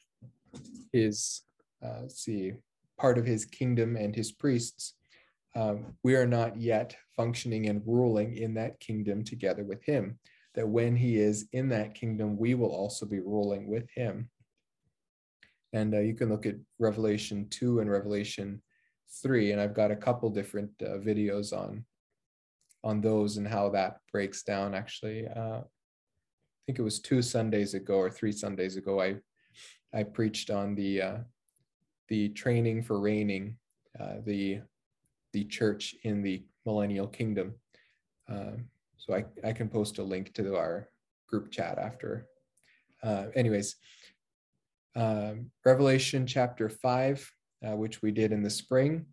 [0.93, 1.41] his
[1.83, 2.53] uh, see,
[3.01, 4.93] part of his kingdom and his priests
[5.55, 10.17] um, we are not yet functioning and ruling in that kingdom together with him.
[10.55, 14.29] That when he is in that kingdom, we will also be ruling with him.
[15.73, 18.61] And uh, you can look at Revelation 2 and Revelation
[19.21, 21.85] 3, and I've got a couple different uh, videos on
[22.83, 24.73] on those and how that breaks down.
[24.73, 29.17] Actually, uh, I think it was two Sundays ago or three Sundays ago, I
[29.93, 31.17] I preached on the uh,
[32.11, 33.55] the training for reigning,
[33.97, 34.59] uh, the
[35.31, 37.55] the church in the millennial kingdom.
[38.27, 38.65] Um,
[38.97, 40.89] so I, I can post a link to our
[41.29, 42.27] group chat after.
[43.01, 43.77] Uh, anyways,
[44.97, 47.31] um, Revelation chapter 5,
[47.65, 49.05] uh, which we did in the spring,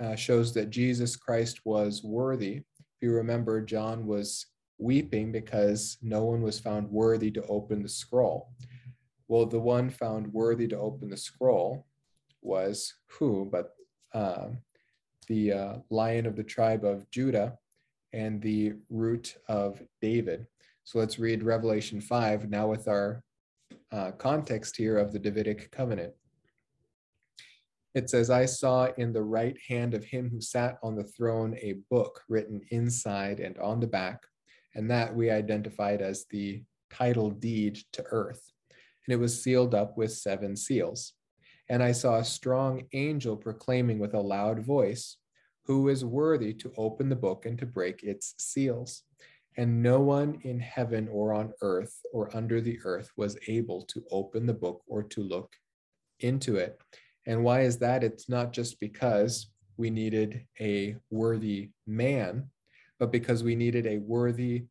[0.00, 2.56] uh, shows that Jesus Christ was worthy.
[2.56, 4.46] If you remember, John was
[4.78, 8.48] weeping because no one was found worthy to open the scroll.
[9.28, 11.84] Well, the one found worthy to open the scroll
[12.42, 13.72] was who but
[14.14, 14.58] um,
[15.28, 17.58] the uh, lion of the tribe of Judah
[18.12, 20.46] and the root of David.
[20.84, 23.22] So let's read Revelation 5 now with our
[23.92, 26.14] uh, context here of the Davidic covenant.
[27.94, 31.56] It says, I saw in the right hand of him who sat on the throne
[31.60, 34.22] a book written inside and on the back,
[34.74, 38.52] and that we identified as the title deed to earth.
[39.06, 41.14] And it was sealed up with seven seals.
[41.68, 45.16] And I saw a strong angel proclaiming with a loud voice,
[45.64, 49.02] Who is worthy to open the book and to break its seals?
[49.56, 54.04] And no one in heaven or on earth or under the earth was able to
[54.10, 55.56] open the book or to look
[56.20, 56.80] into it.
[57.26, 58.04] And why is that?
[58.04, 62.50] It's not just because we needed a worthy man,
[62.98, 64.66] but because we needed a worthy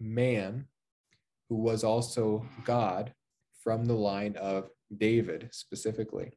[0.00, 0.66] man
[1.48, 3.12] who was also God
[3.62, 6.32] from the line of David specifically.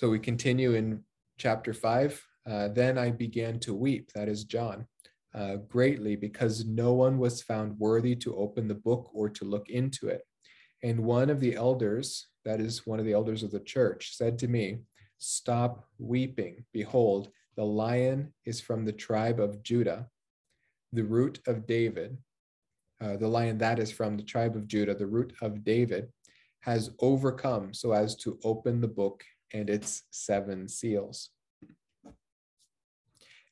[0.00, 1.04] So we continue in
[1.36, 2.18] chapter five.
[2.48, 4.86] Uh, then I began to weep, that is John,
[5.34, 9.68] uh, greatly because no one was found worthy to open the book or to look
[9.68, 10.22] into it.
[10.82, 14.38] And one of the elders, that is one of the elders of the church, said
[14.38, 14.78] to me,
[15.18, 16.64] Stop weeping.
[16.72, 20.08] Behold, the lion is from the tribe of Judah,
[20.94, 22.16] the root of David.
[23.02, 26.08] Uh, the lion that is from the tribe of Judah, the root of David,
[26.60, 31.30] has overcome so as to open the book and its seven seals.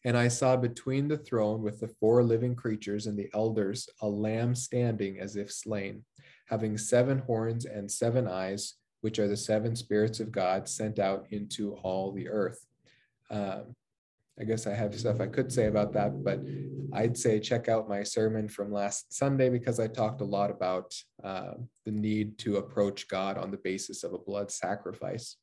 [0.04, 4.08] And I saw between the throne with the four living creatures and the elders a
[4.08, 6.04] lamb standing as if slain,
[6.46, 11.26] having seven horns and seven eyes, which are the seven spirits of God sent out
[11.30, 12.64] into all the earth.
[13.30, 13.74] Um,
[14.40, 16.40] I guess I have stuff I could say about that, but
[16.92, 20.94] I'd say check out my sermon from last Sunday because I talked a lot about
[21.24, 25.36] uh, the need to approach God on the basis of a blood sacrifice.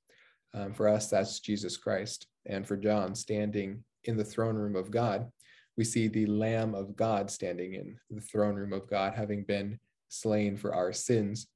[0.55, 2.27] Um, for us, that's Jesus Christ.
[2.45, 5.29] And for John, standing in the throne room of God,
[5.77, 9.77] we see the Lamb of God standing in the throne room of God, having been
[10.07, 11.47] slain for our sins.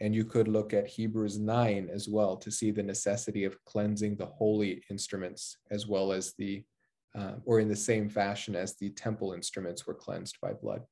[0.00, 4.16] And you could look at Hebrews 9 as well to see the necessity of cleansing
[4.16, 6.62] the holy instruments as well as the,
[7.16, 10.82] uh, or in the same fashion as the temple instruments were cleansed by blood.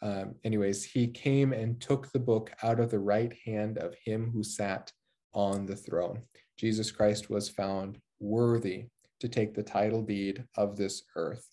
[0.00, 4.30] Um, anyways, he came and took the book out of the right hand of him
[4.32, 4.92] who sat
[5.34, 6.22] on the throne.
[6.58, 8.86] Jesus Christ was found worthy
[9.20, 11.48] to take the title deed of this earth.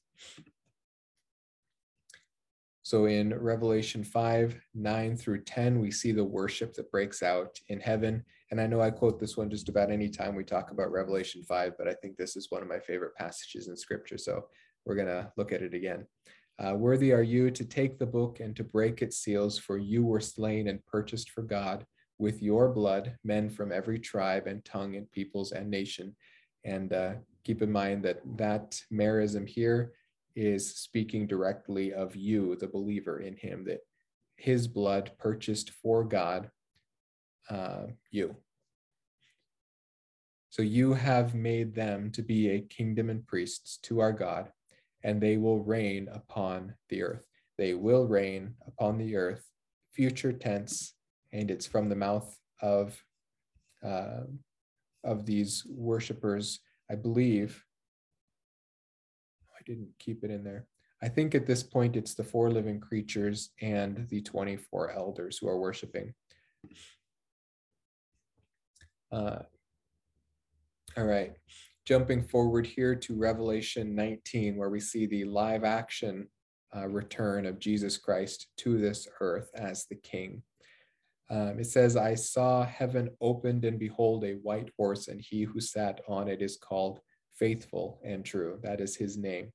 [2.82, 7.80] So in Revelation 5, 9 through 10, we see the worship that breaks out in
[7.80, 8.24] heaven.
[8.52, 11.44] And I know I quote this one just about any time we talk about Revelation
[11.44, 14.20] 5, but I think this is one of my favorite passages in scripture.
[14.20, 14.46] So
[14.86, 16.06] we're going to look at it again.
[16.64, 20.06] Uh, Worthy are you to take the book and to break its seals, for you
[20.06, 21.86] were slain and purchased for God
[22.18, 26.16] with your blood men from every tribe and tongue and peoples and nation.
[26.64, 27.14] And uh,
[27.44, 29.94] keep in mind that that merism here
[30.36, 33.82] is speaking directly of you, the believer in him, that
[34.36, 36.50] his blood purchased for God
[37.50, 38.36] uh, you.
[40.50, 44.52] So you have made them to be a kingdom and priests to our God,
[45.04, 47.26] and they will reign upon the earth.
[47.58, 49.44] They will reign upon the earth,
[49.92, 50.94] future tense,
[51.36, 52.98] and it's from the mouth of
[53.86, 54.22] uh,
[55.04, 57.64] of these worshipers, I believe,
[59.54, 60.66] I didn't keep it in there.
[61.04, 65.48] I think at this point it's the four living creatures and the 24 elders who
[65.48, 66.14] are worshiping.
[69.12, 69.40] Uh,
[70.98, 71.34] all right,
[71.86, 76.28] jumping forward here to Revelation 19, where we see the live action
[76.76, 80.42] uh, return of Jesus Christ to this earth as the King.
[81.30, 85.60] Um, it says, I saw heaven opened, and behold, a white horse, and he who
[85.60, 87.00] sat on it is called
[87.34, 88.60] faithful and true.
[88.62, 89.52] That is his name.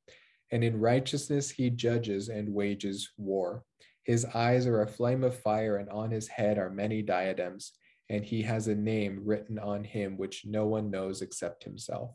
[0.51, 3.62] And in righteousness he judges and wages war.
[4.03, 7.73] His eyes are a flame of fire, and on his head are many diadems,
[8.09, 12.11] and he has a name written on him which no one knows except himself.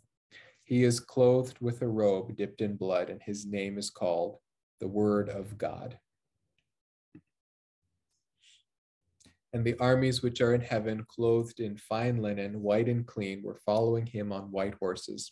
[0.65, 4.37] He is clothed with a robe dipped in blood, and his name is called
[4.81, 5.97] the Word of God.
[9.55, 13.55] And the armies which are in heaven, clothed in fine linen, white and clean, were
[13.65, 15.31] following him on white horses.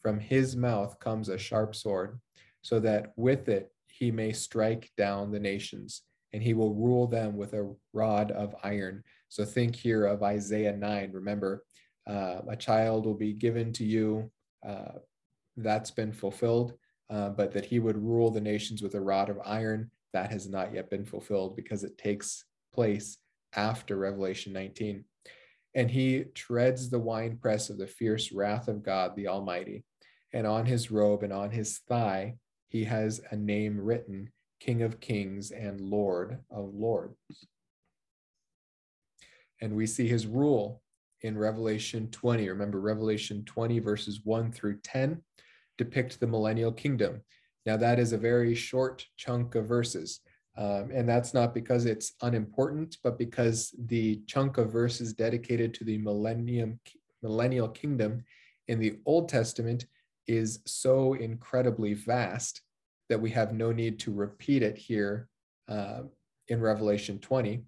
[0.00, 2.20] From his mouth comes a sharp sword,
[2.62, 6.02] so that with it he may strike down the nations,
[6.32, 9.02] and he will rule them with a rod of iron.
[9.28, 11.10] So think here of Isaiah 9.
[11.10, 11.64] Remember,
[12.08, 14.30] uh, a child will be given to you.
[14.64, 15.00] Uh,
[15.56, 16.74] that's been fulfilled,
[17.10, 20.48] uh, but that he would rule the nations with a rod of iron, that has
[20.48, 23.18] not yet been fulfilled because it takes place
[23.56, 25.04] after Revelation 19.
[25.74, 29.84] And he treads the winepress of the fierce wrath of God the Almighty.
[30.32, 32.36] And on his robe and on his thigh,
[32.68, 34.30] he has a name written
[34.60, 37.14] King of Kings and Lord of Lords.
[39.60, 40.82] And we see his rule
[41.22, 42.48] in Revelation 20.
[42.48, 45.22] Remember, Revelation 20, verses 1 through 10
[45.76, 47.20] depict the millennial kingdom.
[47.66, 50.20] Now, that is a very short chunk of verses.
[50.56, 55.84] Um, and that's not because it's unimportant, but because the chunk of verses dedicated to
[55.84, 56.78] the millennium
[57.22, 58.22] millennial kingdom
[58.68, 59.86] in the Old Testament
[60.26, 62.60] is so incredibly vast
[63.08, 65.28] that we have no need to repeat it here
[65.68, 66.02] uh,
[66.48, 67.64] in Revelation 20.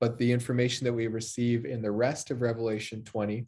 [0.00, 3.46] But the information that we receive in the rest of Revelation 20,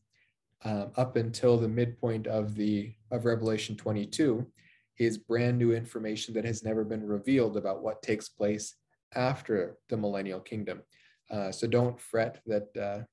[0.64, 4.46] um, up until the midpoint of the of Revelation 22,
[5.04, 8.74] is brand new information that has never been revealed about what takes place
[9.14, 10.82] after the millennial kingdom.
[11.30, 13.04] Uh, so don't fret that uh,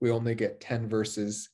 [0.00, 1.50] we only get 10 verses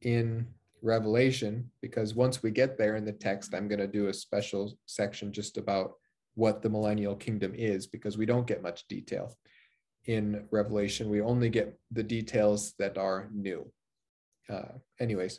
[0.00, 0.46] in
[0.82, 4.76] Revelation, because once we get there in the text, I'm going to do a special
[4.86, 5.92] section just about
[6.34, 9.36] what the millennial kingdom is, because we don't get much detail
[10.06, 11.08] in Revelation.
[11.08, 13.70] We only get the details that are new.
[14.48, 15.38] Uh, anyways,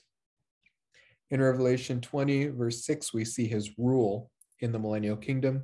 [1.33, 4.29] in Revelation 20, verse 6, we see his rule
[4.59, 5.63] in the millennial kingdom.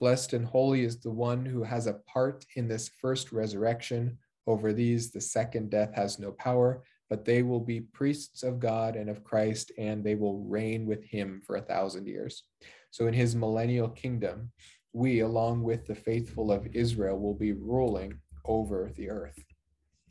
[0.00, 4.18] Blessed and holy is the one who has a part in this first resurrection.
[4.48, 8.96] Over these, the second death has no power, but they will be priests of God
[8.96, 12.42] and of Christ, and they will reign with him for a thousand years.
[12.90, 14.50] So, in his millennial kingdom,
[14.92, 19.38] we, along with the faithful of Israel, will be ruling over the earth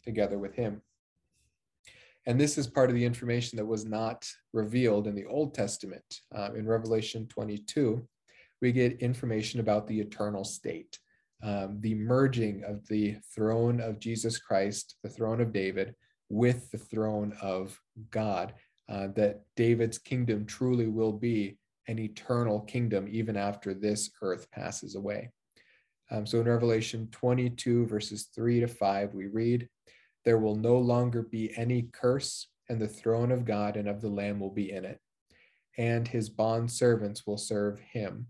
[0.02, 0.82] together with him.
[2.26, 6.22] And this is part of the information that was not revealed in the Old Testament.
[6.34, 8.08] Uh, in Revelation 22,
[8.62, 10.98] we get information about the eternal state,
[11.44, 15.96] um, the merging of the throne of Jesus Christ, the throne of David,
[16.30, 17.78] with the throne of
[18.10, 18.54] God,
[18.88, 21.58] uh, that David's kingdom truly will be
[21.90, 25.30] an eternal kingdom even after this earth passes away.
[26.10, 29.68] Um, so in Revelation 22, verses 3 to 5, we read,
[30.26, 34.10] there will no longer be any curse, and the throne of God and of the
[34.10, 35.00] Lamb will be in it.
[35.78, 38.28] And his bond servants will serve him.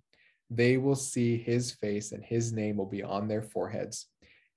[0.49, 4.07] They will see his face, and his name will be on their foreheads.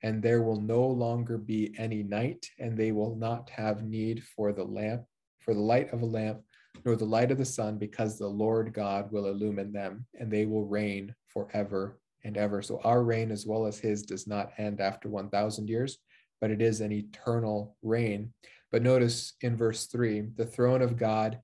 [0.02, 4.52] And there will no longer be any night, and they will not have need for
[4.52, 5.04] the lamp,
[5.40, 6.42] for the light of a lamp,
[6.84, 10.46] nor the light of the sun, because the Lord God will illumine them, and they
[10.46, 12.60] will reign forever and ever.
[12.62, 15.98] So our reign, as well as his, does not end after 1,000 years,
[16.40, 18.32] but it is an eternal reign.
[18.72, 21.40] But notice in verse 3 the throne of God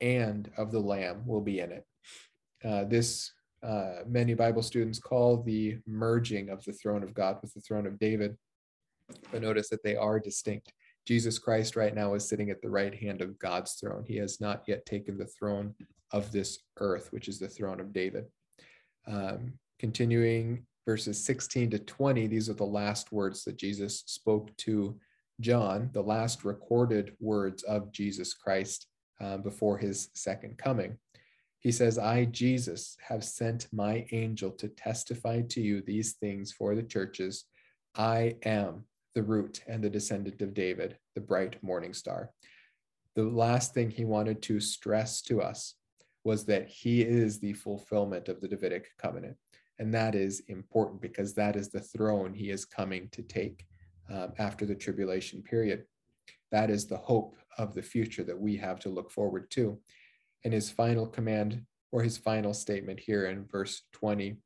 [0.00, 1.84] and of the Lamb will be in it.
[2.64, 3.32] Uh, this
[3.62, 7.86] uh, many Bible students call the merging of the throne of God with the throne
[7.86, 8.36] of David.
[9.32, 10.72] But notice that they are distinct.
[11.06, 14.04] Jesus Christ right now is sitting at the right hand of God's throne.
[14.06, 15.74] He has not yet taken the throne
[16.12, 18.26] of this earth, which is the throne of David.
[19.06, 24.98] Um, continuing verses 16 to 20, these are the last words that Jesus spoke to
[25.38, 28.88] John, the last recorded words of Jesus Christ
[29.20, 30.98] uh, before his second coming.
[31.60, 36.74] He says, I, Jesus, have sent my angel to testify to you these things for
[36.74, 37.44] the churches.
[37.94, 38.84] I am
[39.14, 42.30] the root and the descendant of David, the bright morning star.
[43.14, 45.76] The last thing he wanted to stress to us
[46.24, 49.36] was that he is the fulfillment of the Davidic covenant.
[49.80, 53.64] And that is important because that is the throne he is coming to take
[54.08, 55.84] um, after the tribulation period.
[56.52, 59.78] That is the hope of the future that we have to look forward to.
[60.44, 64.36] And his final command or his final statement here in verse 20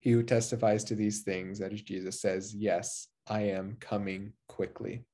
[0.00, 5.04] he who testifies to these things, that is Jesus, says, Yes, I am coming quickly.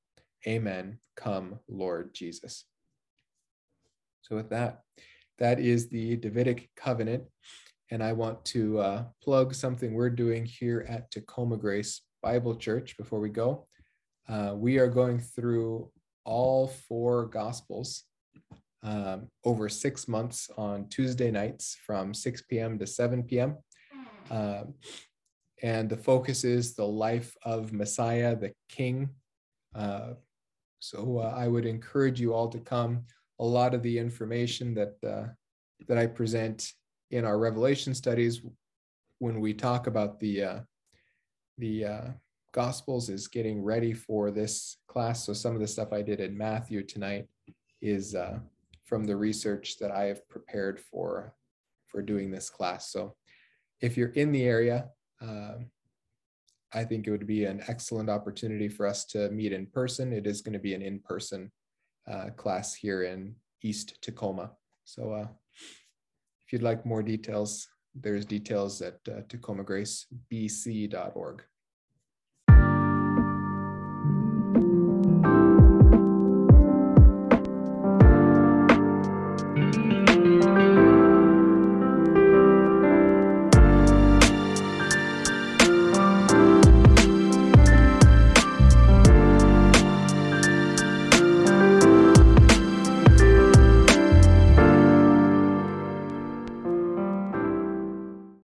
[0.46, 0.98] Amen.
[1.16, 2.64] Come, Lord Jesus.
[4.22, 4.82] So, with that,
[5.38, 7.24] that is the Davidic covenant.
[7.90, 12.96] And I want to uh, plug something we're doing here at Tacoma Grace Bible Church
[12.96, 13.66] before we go.
[14.28, 15.90] Uh, we are going through
[16.24, 18.04] all four Gospels
[18.82, 22.78] um, over six months on Tuesday nights from 6 p.m.
[22.78, 23.56] to 7 p.m.
[24.30, 24.74] Um,
[25.62, 29.08] and the focus is the life of Messiah, the King.
[29.74, 30.14] Uh,
[30.80, 33.04] so uh, I would encourage you all to come.
[33.40, 35.28] A lot of the information that uh,
[35.88, 36.70] that I present
[37.14, 38.42] in our Revelation studies,
[39.20, 40.60] when we talk about the uh,
[41.58, 42.08] the uh,
[42.50, 45.24] Gospels, is getting ready for this class.
[45.24, 47.26] So some of the stuff I did in Matthew tonight
[47.80, 48.40] is uh,
[48.84, 51.34] from the research that I have prepared for
[51.86, 52.90] for doing this class.
[52.90, 53.14] So
[53.80, 54.88] if you're in the area,
[55.20, 55.70] um,
[56.72, 60.12] I think it would be an excellent opportunity for us to meet in person.
[60.12, 61.52] It is going to be an in-person
[62.10, 64.50] uh, class here in East Tacoma.
[64.84, 65.28] So uh,
[66.46, 71.42] if you'd like more details, there's details at uh, tacomagracebc.org.